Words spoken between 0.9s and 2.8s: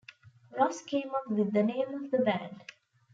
up with the name of the band.